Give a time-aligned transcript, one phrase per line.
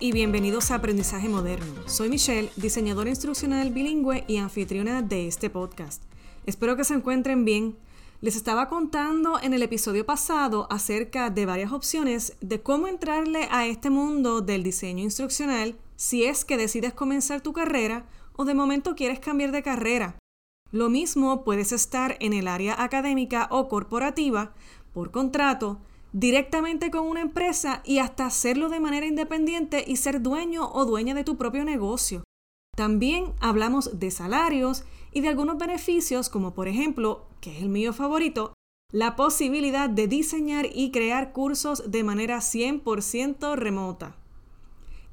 [0.00, 1.72] y bienvenidos a Aprendizaje Moderno.
[1.86, 6.02] Soy Michelle, diseñadora instruccional bilingüe y anfitriona de este podcast.
[6.46, 7.76] Espero que se encuentren bien.
[8.20, 13.68] Les estaba contando en el episodio pasado acerca de varias opciones de cómo entrarle a
[13.68, 18.96] este mundo del diseño instruccional si es que decides comenzar tu carrera o de momento
[18.96, 20.16] quieres cambiar de carrera.
[20.72, 24.54] Lo mismo puedes estar en el área académica o corporativa,
[24.92, 25.78] por contrato,
[26.12, 31.14] directamente con una empresa y hasta hacerlo de manera independiente y ser dueño o dueña
[31.14, 32.24] de tu propio negocio.
[32.76, 37.92] También hablamos de salarios y de algunos beneficios como por ejemplo, que es el mío
[37.92, 38.54] favorito,
[38.92, 44.16] la posibilidad de diseñar y crear cursos de manera 100% remota.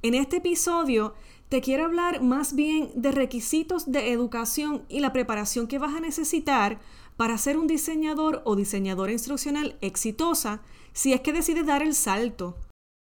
[0.02, 1.14] En este episodio
[1.50, 6.00] te quiero hablar más bien de requisitos de educación y la preparación que vas a
[6.00, 6.80] necesitar
[7.18, 10.62] para ser un diseñador o diseñadora instruccional exitosa
[10.96, 12.56] si es que decides dar el salto.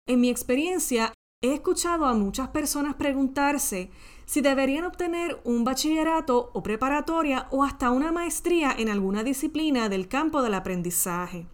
[0.06, 3.90] En mi experiencia, he escuchado a muchas personas preguntarse
[4.26, 10.10] si deberían obtener un bachillerato o preparatoria o hasta una maestría en alguna disciplina del
[10.10, 11.48] campo del aprendizaje.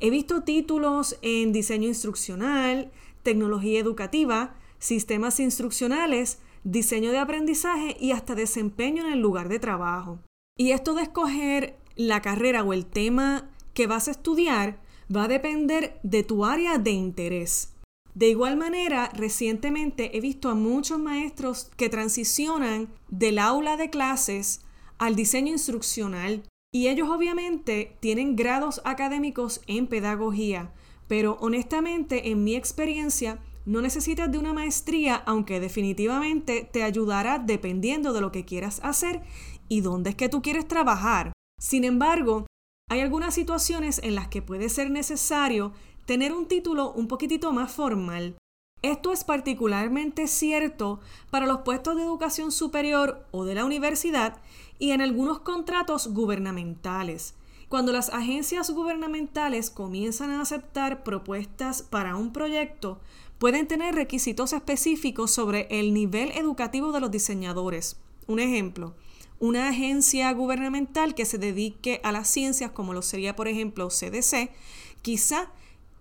[0.00, 2.90] He visto títulos en diseño instruccional,
[3.22, 10.20] tecnología educativa, sistemas instruccionales, diseño de aprendizaje y hasta desempeño en el lugar de trabajo.
[10.56, 15.28] Y esto de escoger la carrera o el tema que vas a estudiar va a
[15.28, 17.74] depender de tu área de interés.
[18.14, 24.62] De igual manera, recientemente he visto a muchos maestros que transicionan del aula de clases
[24.98, 26.42] al diseño instruccional
[26.72, 30.72] y ellos obviamente tienen grados académicos en pedagogía,
[31.06, 38.12] pero honestamente en mi experiencia no necesitas de una maestría, aunque definitivamente te ayudará dependiendo
[38.12, 39.22] de lo que quieras hacer
[39.68, 41.32] y dónde es que tú quieres trabajar.
[41.60, 42.46] Sin embargo,
[42.88, 45.72] hay algunas situaciones en las que puede ser necesario
[46.06, 48.36] tener un título un poquitito más formal.
[48.80, 54.40] Esto es particularmente cierto para los puestos de educación superior o de la universidad
[54.78, 57.34] y en algunos contratos gubernamentales.
[57.68, 63.00] Cuando las agencias gubernamentales comienzan a aceptar propuestas para un proyecto,
[63.38, 68.00] pueden tener requisitos específicos sobre el nivel educativo de los diseñadores.
[68.26, 68.94] Un ejemplo,
[69.40, 74.50] una agencia gubernamental que se dedique a las ciencias, como lo sería, por ejemplo, CDC,
[75.02, 75.50] quizá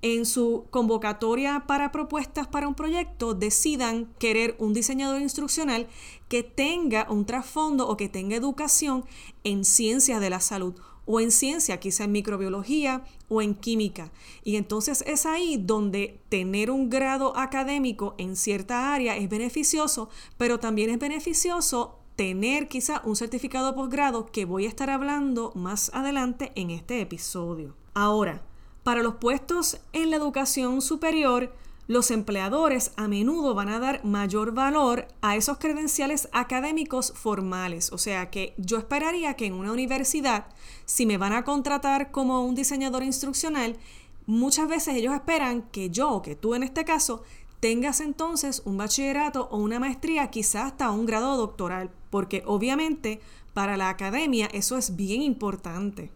[0.02, 5.88] en su convocatoria para propuestas para un proyecto decidan querer un diseñador instruccional
[6.30, 9.06] que tenga un trasfondo o que tenga educación
[9.44, 10.76] en ciencias de la salud
[11.08, 14.12] o en ciencia, quizá en microbiología o en química.
[14.44, 20.60] Y entonces es ahí donde tener un grado académico en cierta área es beneficioso, pero
[20.60, 26.52] también es beneficioso tener quizá un certificado posgrado que voy a estar hablando más adelante
[26.56, 27.76] en este episodio.
[27.94, 28.42] Ahora,
[28.84, 31.54] para los puestos en la educación superior,
[31.86, 37.94] los empleadores a menudo van a dar mayor valor a esos credenciales académicos formales.
[37.94, 40.48] O sea que yo esperaría que en una universidad,
[40.86, 43.78] si me van a contratar como un diseñador instruccional,
[44.26, 47.22] muchas veces ellos esperan que yo o que tú en este caso
[47.60, 53.20] tengas entonces un bachillerato o una maestría, quizás hasta un grado doctoral, porque obviamente
[53.54, 56.12] para la academia eso es bien importante.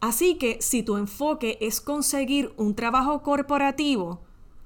[0.00, 4.20] Así que si tu enfoque es conseguir un trabajo corporativo,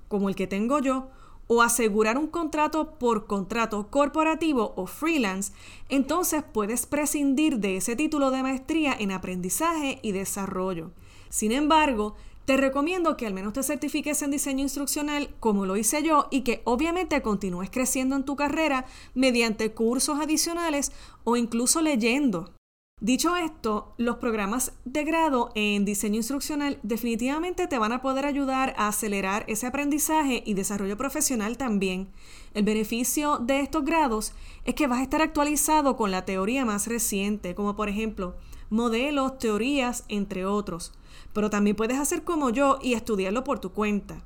[0.08, 1.08] como el que tengo yo,
[1.46, 5.52] o asegurar un contrato por contrato corporativo o freelance,
[5.88, 10.92] entonces puedes prescindir de ese título de maestría en aprendizaje y desarrollo.
[11.28, 16.02] Sin embargo, te recomiendo que al menos te certifiques en diseño instruccional como lo hice
[16.02, 20.92] yo y que obviamente continúes creciendo en tu carrera mediante cursos adicionales
[21.24, 22.54] o incluso leyendo.
[23.00, 28.72] Dicho esto, los programas de grado en diseño instruccional definitivamente te van a poder ayudar
[28.78, 32.08] a acelerar ese aprendizaje y desarrollo profesional también.
[32.54, 34.32] El beneficio de estos grados
[34.64, 38.36] es que vas a estar actualizado con la teoría más reciente, como por ejemplo
[38.74, 40.92] modelos, teorías, entre otros
[41.34, 44.22] pero también puedes hacer como yo y estudiarlo por tu cuenta.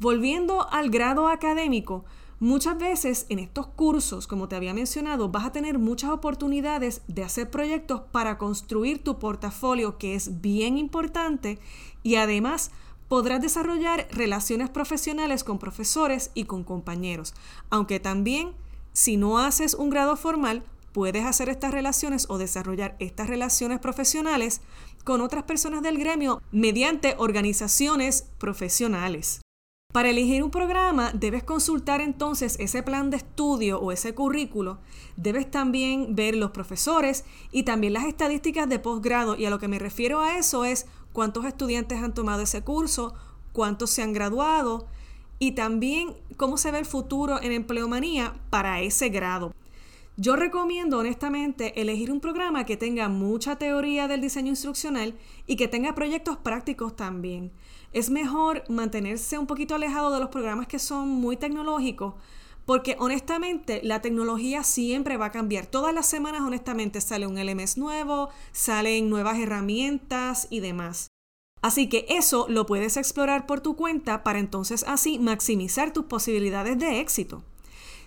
[0.00, 2.04] Volviendo al grado académico,
[2.40, 7.22] muchas veces en estos cursos, como te había mencionado, vas a tener muchas oportunidades de
[7.22, 11.58] hacer proyectos para construir tu portafolio, que es bien importante,
[12.02, 12.70] y además
[13.08, 17.34] podrás desarrollar relaciones profesionales con profesores y con compañeros,
[17.70, 18.52] aunque también
[18.92, 20.62] si no haces un grado formal,
[20.92, 24.60] puedes hacer estas relaciones o desarrollar estas relaciones profesionales
[25.04, 29.40] con otras personas del gremio mediante organizaciones profesionales.
[29.90, 34.78] Para elegir un programa debes consultar entonces ese plan de estudio o ese currículo.
[35.16, 39.34] Debes también ver los profesores y también las estadísticas de posgrado.
[39.34, 43.14] Y a lo que me refiero a eso es cuántos estudiantes han tomado ese curso,
[43.54, 44.86] cuántos se han graduado
[45.38, 49.54] y también cómo se ve el futuro en empleomanía para ese grado.
[50.20, 55.14] Yo recomiendo honestamente elegir un programa que tenga mucha teoría del diseño instruccional
[55.46, 57.52] y que tenga proyectos prácticos también.
[57.92, 62.14] Es mejor mantenerse un poquito alejado de los programas que son muy tecnológicos
[62.66, 65.66] porque honestamente la tecnología siempre va a cambiar.
[65.66, 71.06] Todas las semanas honestamente sale un LMS nuevo, salen nuevas herramientas y demás.
[71.62, 76.76] Así que eso lo puedes explorar por tu cuenta para entonces así maximizar tus posibilidades
[76.76, 77.44] de éxito.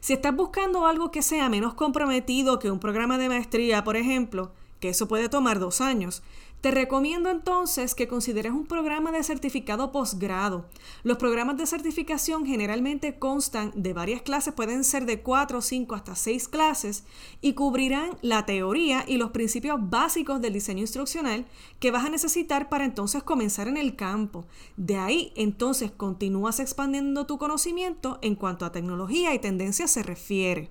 [0.01, 4.51] Si estás buscando algo que sea menos comprometido que un programa de maestría, por ejemplo,
[4.79, 6.23] que eso puede tomar dos años,
[6.61, 10.65] te recomiendo entonces que consideres un programa de certificado posgrado.
[11.01, 16.15] Los programas de certificación generalmente constan de varias clases, pueden ser de 4, 5 hasta
[16.15, 17.03] 6 clases
[17.41, 21.47] y cubrirán la teoría y los principios básicos del diseño instruccional
[21.79, 24.45] que vas a necesitar para entonces comenzar en el campo.
[24.77, 30.69] De ahí entonces continúas expandiendo tu conocimiento en cuanto a tecnología y tendencias se refiere.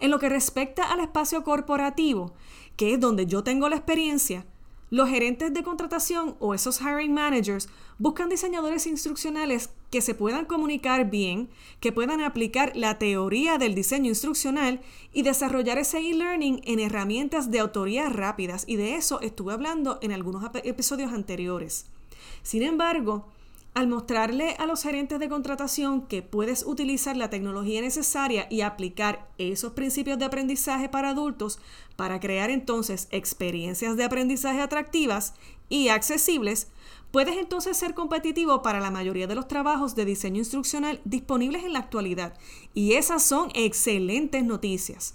[0.00, 2.32] En lo que respecta al espacio corporativo,
[2.76, 4.44] que es donde yo tengo la experiencia,
[4.90, 7.68] los gerentes de contratación o esos hiring managers
[7.98, 11.48] buscan diseñadores instruccionales que se puedan comunicar bien,
[11.80, 14.80] que puedan aplicar la teoría del diseño instruccional
[15.12, 18.64] y desarrollar ese e-learning en herramientas de autoría rápidas.
[18.66, 21.86] Y de eso estuve hablando en algunos episodios anteriores.
[22.42, 23.26] Sin embargo,
[23.74, 29.30] al mostrarle a los gerentes de contratación que puedes utilizar la tecnología necesaria y aplicar
[29.38, 31.58] esos principios de aprendizaje para adultos
[31.96, 35.34] para crear entonces experiencias de aprendizaje atractivas
[35.68, 36.68] y accesibles,
[37.10, 41.72] puedes entonces ser competitivo para la mayoría de los trabajos de diseño instruccional disponibles en
[41.72, 42.34] la actualidad.
[42.74, 45.14] Y esas son excelentes noticias.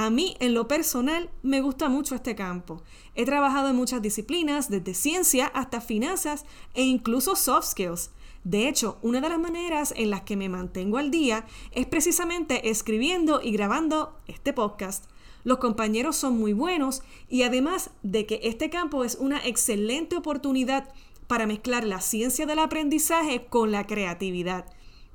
[0.00, 2.84] A mí, en lo personal, me gusta mucho este campo.
[3.16, 8.12] He trabajado en muchas disciplinas, desde ciencia hasta finanzas e incluso soft skills.
[8.44, 12.70] De hecho, una de las maneras en las que me mantengo al día es precisamente
[12.70, 15.06] escribiendo y grabando este podcast.
[15.42, 20.94] Los compañeros son muy buenos y además de que este campo es una excelente oportunidad
[21.26, 24.64] para mezclar la ciencia del aprendizaje con la creatividad.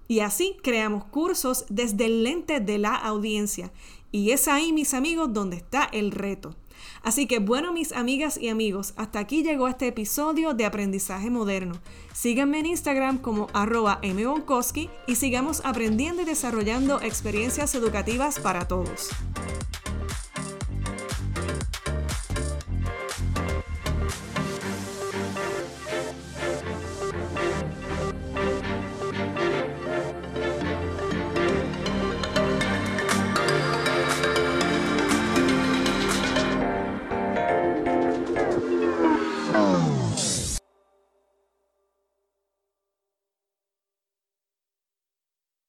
[0.09, 3.71] Y así creamos cursos desde el lente de la audiencia
[4.13, 6.55] y es ahí, mis amigos, donde está el reto.
[7.01, 11.73] Así que bueno, mis amigas y amigos, hasta aquí llegó este episodio de Aprendizaje Moderno.
[12.13, 19.09] Síganme en Instagram como arroba mbonkowski y sigamos aprendiendo y desarrollando experiencias educativas para todos.